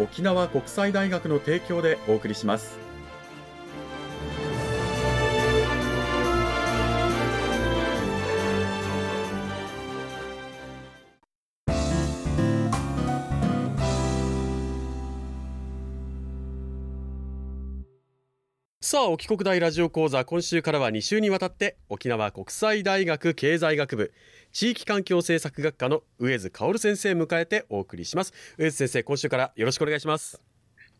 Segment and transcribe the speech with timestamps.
[0.00, 2.89] 沖縄国際大学の提供でお送りします。
[18.90, 24.12] さあ沖国大ラジオ講座今週からは2週にわたって沖縄国際大学経済学部
[24.50, 28.32] 地域環境政策学科の上津薫先生迎えてお送りします。
[28.58, 30.40] 上津先生今週からよろしくお願いします。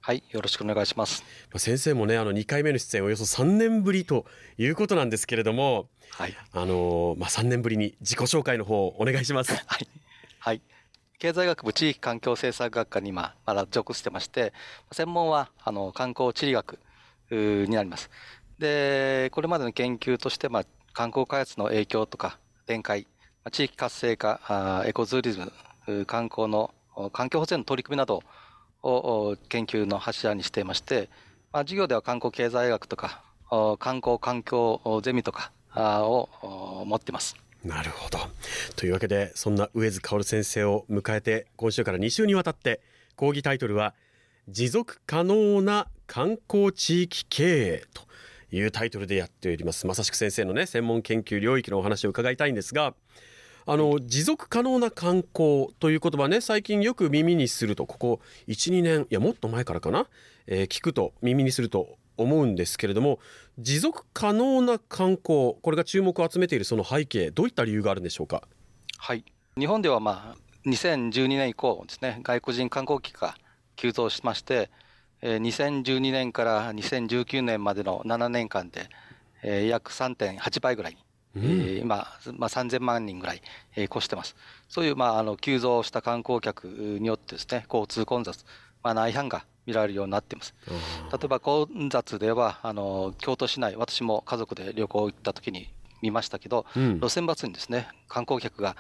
[0.01, 1.25] はい、よろしくお願いします。
[1.51, 4.25] まあ先生もねあの2回目の出演およそ3年ぶりと
[4.57, 9.51] いうことなんですけれどもはい、あのーまあ3年ぶりに自己紹介の方お願いします。
[9.67, 9.89] はい、
[10.39, 10.63] はい。
[11.19, 14.53] 経済学部地域環境政策学科に今まだ属してまして、
[14.93, 16.79] 専門はあの観光地理学
[17.31, 18.11] になります。
[18.59, 23.07] で、これまでの研究としてまあ観光開発の影響とか展開、
[23.53, 25.41] 地域活性化、エコツーリズ
[25.87, 26.73] ム、観光の
[27.13, 28.23] 環境保全の取り組みなど
[28.83, 31.09] を研究の柱にしていまして、
[31.53, 33.23] まあ、授業では観光経済学とか
[33.79, 37.37] 観光環境ゼミとかを持ってます。
[37.65, 38.19] なるほど
[38.77, 42.81] というわけでそんな上津薫先生を迎えて今週から2週にわたって
[43.17, 43.95] 講義タイトルは
[44.49, 48.03] 持続可能な観光地域経営と
[48.51, 49.87] いうタイトルでやっております。
[49.87, 52.95] まさしく先生のね専門研究領域のお話を伺いたいんですが
[53.65, 60.09] あの持続可能な観光という言葉ね最近よく耳にするとここ12年いやもっと前からかな、
[60.49, 63.21] えー聞くと耳にすると思うんですけれども
[63.61, 68.43] 持続可能な観光これが注目を集めているその背景どういった理由があるんでしょうか？
[68.99, 69.25] はい、
[69.57, 73.37] 日本ではまあ2012年以降ですね外国人観光客が
[73.77, 74.71] 急増しまして、
[75.23, 78.89] えー2012年から2019年までの7年間で、
[79.43, 80.99] えー約3.8倍ぐらいに、
[81.37, 83.43] えー今、まあ、3000万人ぐらい、
[83.77, 84.35] えー越してます。
[84.69, 88.45] そういう、まあ、あの急増した観光客によってですね交通混雑、
[88.83, 90.55] まあ、内反が見られるようになっています。
[91.13, 95.69] 例えば混雑ではあの京都市内私も家族で旅行行った時に
[96.03, 96.95] 見ましたけど、うん。
[97.01, 98.75] 路線バスにですね観光客が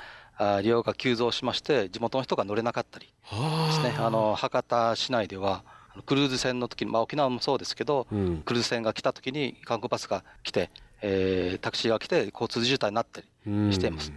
[0.63, 5.63] 利用が急増しまして地元の人が乗れなかったりですねあの博多市内では
[6.07, 8.43] クルーズ船の時に、まあ、沖縄もそうですけど、うん。
[8.43, 10.71] クルーズ船が来た時に観光バスが来て、
[11.03, 13.27] えータクシーが来て交通渋滞になったり
[13.73, 14.13] しています。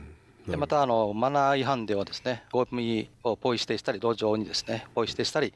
[0.47, 5.53] でまたあのマナー違反ではですねゴミをポイ捨てしたり路上にですねポイ捨てしたり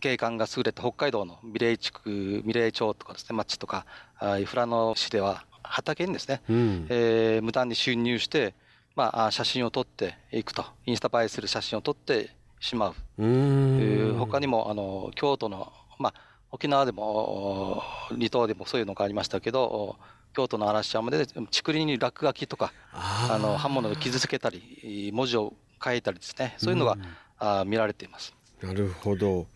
[0.00, 3.86] 景観が優れた北海道の美麗地区美麗町とかですね町とか
[4.18, 6.86] ああいう富良野市では畑にですね、うん。
[6.90, 8.54] えー無断に侵入して、
[8.96, 10.64] まあ、あ写真を撮っていくと。
[10.86, 12.30] インスタ映えする写真を撮って
[12.60, 12.88] しま
[13.18, 16.14] う、う他にもあの京都の、まあ、
[16.50, 19.96] 沖縄でもお離島でもそういうのがありましたけどお
[20.34, 26.54] 京都の嵐山で竹林に落書きとかあの刃物で傷つけたり文字を書いたりですね。
[26.58, 26.96] そういうのが、
[27.38, 28.34] あ見られています。
[28.62, 29.46] なるほど。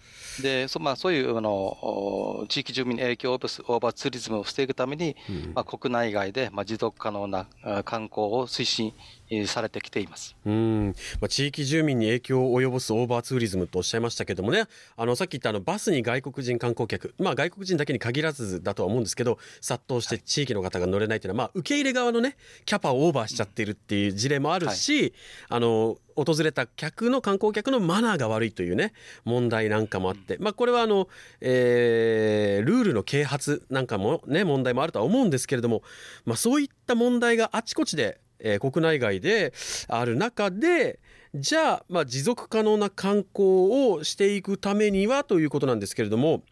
[0.41, 5.17] でそ,、まあ、そういうあのお地域住民に影響を及ぼすオーバーツーリズムを防ぐために、
[5.55, 8.95] まあ、国内外で、まあ、持続可能なあ観光を推進
[9.33, 10.37] えーされてきています。
[10.45, 14.65] うん、まあ、地域住民に影響を及ぼすオーバーツーリズムとおっしゃいましたけどもね。
[14.97, 25.15] あのさっき言ったあのバスに外国人観光客、まあ、外国人だけに限らずだとは思うんですけど殺到して地域の方が乗れないというのは、まあ、受け入れ側のねキャパをオーバーしちゃっているっていう事例もあるし、
[25.49, 28.93] あの訪れた客の観光客のマナーが悪いというね
[29.25, 31.09] 問題なんかもあって、まあ、これはあの、
[31.41, 35.83] えールールの啓発なんかもね問題もあるとは思うんですけれども、
[36.25, 39.53] まあ、そういった問題があちこちで、えー国内外で
[39.89, 41.01] ある中で
[41.35, 46.43] じゃあ,、まあ持続可能な観光をしていくためにはということなんですけれども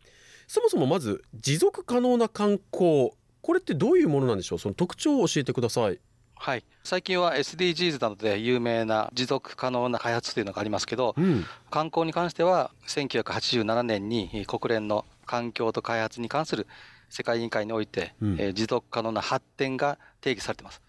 [0.46, 3.10] そもそもまず持続可能な観光
[3.42, 4.58] これってどういうものなんでしょう？
[4.58, 5.98] その特徴を教えてください。
[6.42, 11.44] はい、最近は SDGs などで有名な持続可能な開発というのがありますけど、うん。
[11.70, 16.66] 観光に関しては1987年に国連の環境と開発に関する
[17.10, 20.80] 世界委員会において、うん、えー、持続可能な発展が定義されています。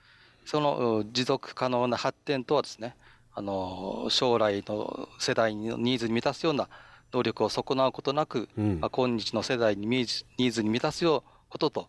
[0.45, 2.95] その持続可能な発展とはですね、
[3.33, 6.69] あの将来の世代のニーズに満たすような
[7.11, 11.87] 能力を損なうことなく、うん、まあ、今日の世代にニーズに満たすようことと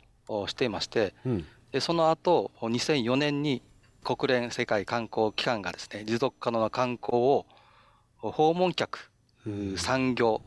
[0.48, 3.62] していまして、うん、でその後2004年に
[4.04, 7.46] 国連世界観光機関がですね持続可能な観光を
[8.18, 9.10] 訪問客、
[9.76, 10.42] 産業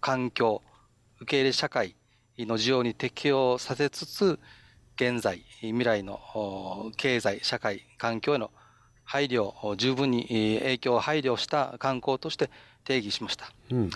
[0.00, 0.62] 環境
[1.20, 1.94] 受け入れ社会
[2.38, 4.40] の需要に適用させつつ
[4.96, 6.18] 現在未来の
[6.96, 8.50] 経済社会環境への
[9.04, 12.50] 配慮十分に影響を配慮した観光として
[12.84, 13.52] 定義しました。
[13.70, 13.90] うん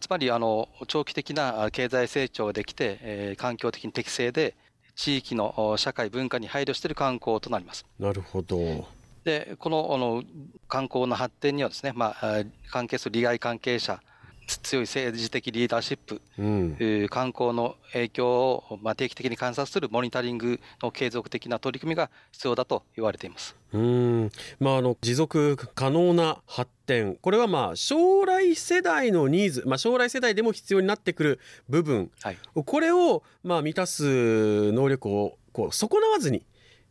[0.00, 4.54] つまりあの長期的な経済成長ができて、えー、環境的に適正で
[4.94, 7.84] 地域の社会文化に配慮している観光となります。
[7.98, 8.86] なるほど。
[9.24, 10.24] でこのあの
[10.68, 14.00] 観光の発展にはですね、まあ、関係する利害関係者
[14.46, 23.56] 強い政治的リーダーシップ、うん、観光の影響を、まあ、定期的に観察するモニタリングの継続的な取り組みが必要だと言われています。
[23.72, 24.30] うん。
[24.60, 27.16] まあ、あの持続可能な発展。
[27.20, 36.44] これはまあ将来世代のニーズ、まあ、将来世代でも必要になってくる部分、はい、これをまあ満たす能力をこう損なわずに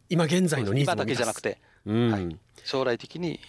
[0.10, 0.96] 今現在のニーズを満たす。
[0.96, 2.12] 今だけじゃなくて、うん。
[2.12, 3.40] はい、将来的に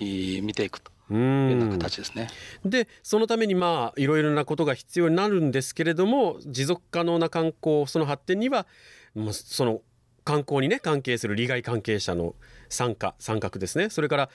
[0.42, 2.28] 見ていくというような形ですね。
[2.64, 8.66] でそのためにまあいろいろなことが必要になるんですけれども持続可能な観光その発展には
[9.14, 9.80] もうその
[10.24, 12.34] 観光にね関係する利害関係者の
[12.68, 14.30] 参加参画ですねそれから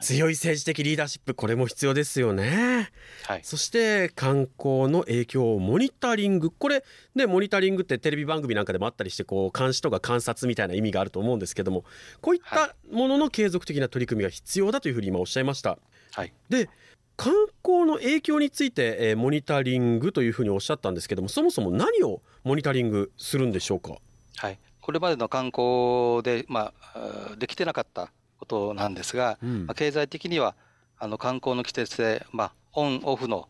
[0.00, 2.90] 強い政治的リーダーシップこれも必要ですよね、
[3.24, 6.50] はい、そして観光の影響をモニタリング。
[6.50, 6.84] これ
[7.14, 11.84] ねモニタリングってテレビ番組なんかでもあったりしてこう監視とか観察みたいな意味があると思うんですけども
[12.20, 15.78] こういったものの継続的な取り組みが必要だというふうに今おっしゃいました。
[16.12, 16.68] はい、で
[17.16, 17.32] 観
[17.62, 23.96] 光の影響について、えー、モニタリングというふうにおっしゃったんですけどもそもそも何をモニタリングするんでしょうか？
[24.36, 30.54] はい、これまでの観光で、まあ、できてなかったことなんですが、うん、まあ、経済的には
[30.98, 33.48] あの観光の季節で、まあ、オンオフの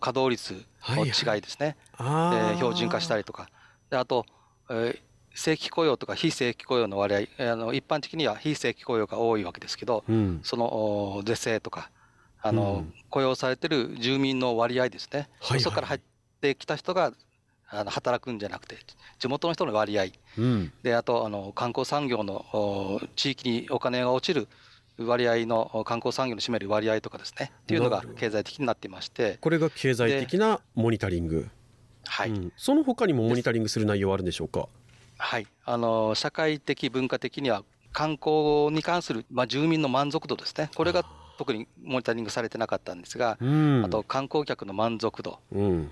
[0.00, 3.48] 稼働率の違いですね、はいはい、標準化したりとか。
[3.90, 4.24] であと、
[4.70, 4.98] えー、
[5.34, 7.52] 正規雇用とか非正規雇用の割合。
[7.52, 11.90] あの一般的には非正規雇用が多いわけですけど、うん、その是正とか
[12.40, 16.00] あの、うん、雇用されてる住民の割合ですね、はいはい、そこから入っ
[16.40, 17.12] てきた人が
[17.68, 18.76] あの働くんじゃなくて
[19.18, 20.06] 地元の人の割合、
[20.38, 24.48] うん、であとあの観光産業の地域にお金が落ちる
[24.98, 27.52] 割合の観光産業の占める割合とかですね。
[27.62, 29.38] っていうのが経済的になっていまして。
[29.40, 31.48] これが経済的なモニタリング。
[32.04, 34.68] はい、うん、その他にもモニタリングする内容はあるんでしょうか？
[35.18, 35.46] はい。
[35.64, 40.70] あの社会的文化的には観光に関する、まあ、住民の満足度ですね。
[40.74, 41.04] これが
[41.38, 45.90] 特にモニタリングされてなかったんですが、うん、あと観光客の満足度、うん、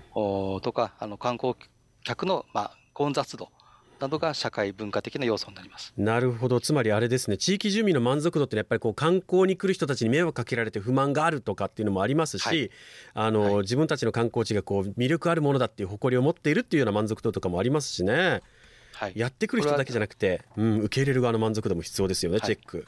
[0.61, 1.55] とかあの観光
[2.03, 3.49] 客の、まあ、混雑度
[4.01, 6.59] などが社会文化的な要素になりますなるほど。
[6.59, 7.37] つまりあれですね。
[7.37, 12.71] 地域住民の満足度ってやっぱりこう観光に来る人たちに迷惑かけられて不満があるとかっていうのもありますし、はい、
[13.13, 18.41] あの、はい、自分たちの観光地がこう魅力あるものだっていう誇りを持っているっていうような満足度とかもありますしね、
[18.93, 22.87] はい、やってくる人だけじゃなくて、うん、受け入れる側の満足度も必要ですよね、チェック。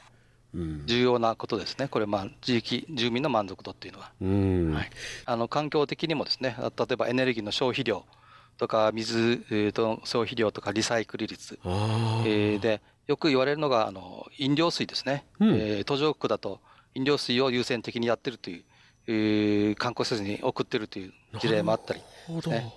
[0.54, 4.72] うん、重要なことですね、これ、まあ、地域住民の満足度っていうのは、うん。
[4.72, 4.90] はい、
[5.26, 8.04] あの環境的にもですね、例えばエネルギーの消費量、
[8.56, 16.60] とか水と消費量とかリサイクル率、えー、でよく言われるのがあの飲料水ですね、うん、えー、途上国だと
[16.94, 18.64] 飲料水を優先的にやってるという、
[19.08, 22.00] えー、観光施設に送ってるという事例もあったり、
[22.46, 22.74] ね、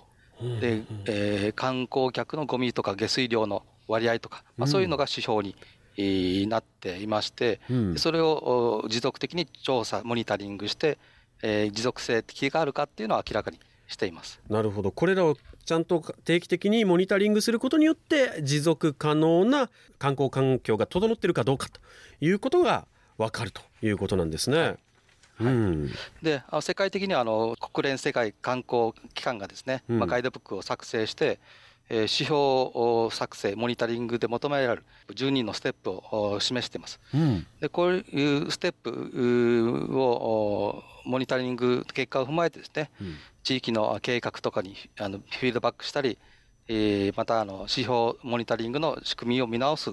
[0.60, 5.56] で、えー、観光客のゴミとか下水量の割合とか、まあ、そういうのが指標に、
[6.00, 10.96] なっていまして、うん、それを持続的に調査モニタリングして、
[11.42, 14.40] えー、持続性的があるかっていうのを明らかにしています。
[14.48, 14.92] なるほど。
[14.92, 15.36] これらを
[15.68, 21.78] ちゃんと定期的にモニタリングすることによって持続可能な観光環境が整っているかどうかと
[22.22, 22.86] いうことが
[23.18, 24.56] 分かるということなんですね。
[24.58, 24.76] はい。
[25.40, 25.90] うん、
[26.22, 31.38] で世界的にはあの国連世界観光機関がですね、うん、まあ、ガイドブックを作成して、えー、
[31.90, 37.00] 指標作成モニタリングで求められる12のステップを示しています。
[37.14, 42.90] うん、でこういうステップをモニタリング結果を踏まえてですね、
[43.42, 46.18] 地域の計画とかにあのフィードバックしたり、
[46.68, 49.90] えー、またあの指標モニタリングの仕組みを見直す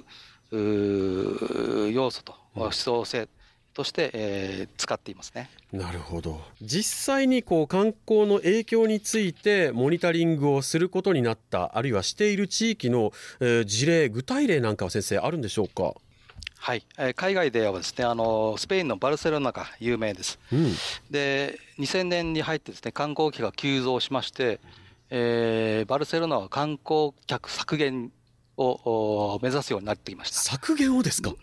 [0.52, 3.30] 要素と思想性
[3.76, 5.50] として、えー、使っていますね。
[5.72, 6.42] なるほど。
[6.62, 15.94] 実際にこう観光の影響についてモニタリングをすることになったあるいはしている地域の、えー、事例具体例なんかは先生あるんでしょうか？
[16.58, 20.74] はい、えー、海外ではですねあのスペインのバルセロナが有名です、うん、
[21.12, 24.60] で2000年に入ってですね観光客が急増しまして、
[25.12, 28.12] えー、バルセロナは観光客削減
[28.58, 30.38] を目指すようになってきました。
[30.38, 31.34] 削減をですか？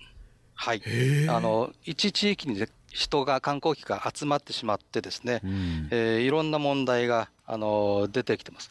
[0.55, 0.83] はい。
[1.29, 8.71] あの、一地域に人が、観光客が集まってしまってですね、うん、えー、いろんな問題が、あの、出てきてます。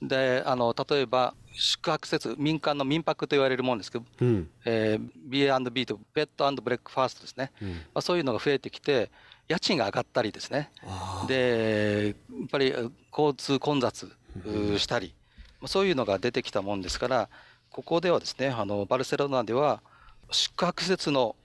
[0.00, 9.10] で、あの、例えば、宿泊施設、民間の民泊と言われるもんですけど、うん、えー、B&B とベッドブレックファーストですね、うん、まあ、そういうのが増えてきて、
[9.48, 10.70] 家賃が上がったりですね、
[11.26, 12.72] で、やっぱり
[13.10, 14.10] 交通混雑
[14.78, 15.14] したり、
[15.60, 17.28] うん、そういうのが出てきたもんですから、
[17.70, 19.82] ここではですね、あの、バルセロナでは、
[20.32, 21.36] 宿泊施設の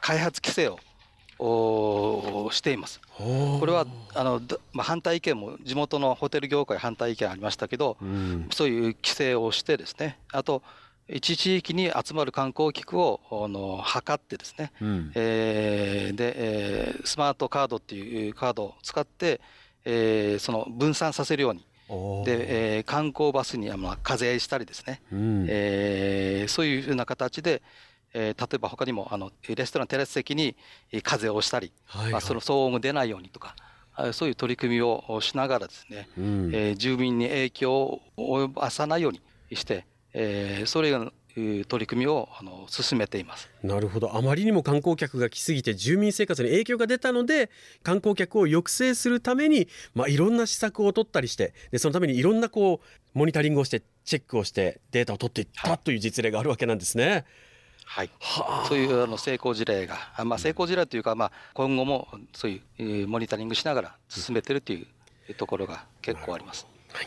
[0.00, 0.68] 開発規制
[1.38, 3.00] をしています。
[3.16, 4.40] これはあの、
[4.72, 10.18] まあ、反対意見も地元のホテル業界反対意見ありましたけど、うん、そういう規制をしてですね。
[10.32, 10.62] あと
[11.08, 19.40] 一地域に集まる観光客をあの測ってですね、うん、えー、で、えー、スマートカードっていうカードを使って、
[19.84, 21.66] えー、その分散させるように。
[22.24, 27.60] で、えー、観光バスにまあ課税したりですね、うん、えー、そういうふうな形で、
[28.14, 30.56] えー、例えば他にもあのレストランテラス席に
[31.02, 33.56] 風をしたり、はいはい、まあ、その騒音が出ないようにとか
[34.12, 39.20] そういう取り組みをしながらですね、うん、えー、住民に影響を及ばさないように
[39.56, 43.50] して、えー、それが取り組みをあの進めています。
[43.62, 44.16] なるほど。
[44.16, 47.50] あまりにも観光客が来すぎて住民生活に影響が出たので
[47.82, 57.24] 観光客を抑制するために、まあ、いろんな施策を取ったりしてでそのためにいろんなこうモニタリングをしてチェックをしてデータを取っていったという実例があるわけなんですね。
[57.84, 64.86] はい、はそういうあの成功事例が、まあ、成功事例というか、まあ、今後もそういうモニタリングしながら進めてるとい
[65.28, 66.66] うところが結構あります。
[66.92, 67.06] はい、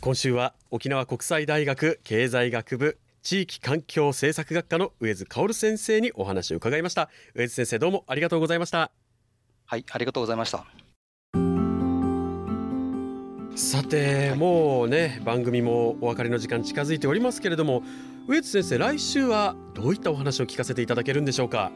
[0.00, 7.10] 今週は沖縄国際大学経済学部地域環境政策学科の上津薫先生にお話を伺いました。
[7.34, 8.90] 上津先生どうもありがとうございました。
[9.68, 10.77] はいありがとうございました
[13.58, 17.82] さて、はい、もうね番組もお別れの時間近づいておりますけれども
[18.28, 21.72] 上津先生来週はどういったお話を聞かせていただけるんでしょうか？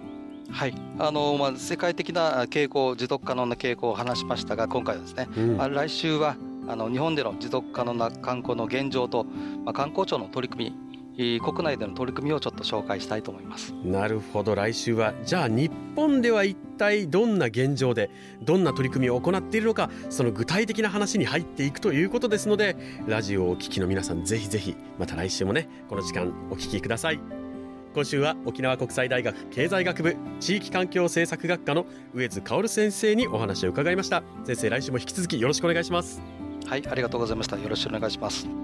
[0.48, 0.74] はい。
[1.00, 6.36] あのまあ、世界的な傾向持続可能な傾向を話しましたが今回はですね、うん、来週は
[6.68, 9.24] あの日本での持続可能な観光の現状と、
[9.64, 10.91] まあ、観光庁の取り組み
[11.41, 13.75] 国内での取り組みをちょっと紹介したいと思います。
[13.85, 14.55] なるほど。
[14.55, 18.11] 来週はじゃあ日本では一体どんな現状で
[18.43, 22.76] どんな取り組みを行っているのかその具体的な話に入っていくということですので
[23.07, 27.21] ラジオをお聞きの皆さんぜひぜひまた来週もねこの時間お聞きください。
[27.95, 34.23] 今週は沖縄国際大学経済学部地域環境政策学科の上津薫先生にお話を伺いました。
[34.45, 36.23] 先生来週も引き続きよろしくお願いします。
[36.67, 37.59] はいありがとうございました。
[37.59, 38.62] よろしくお願いします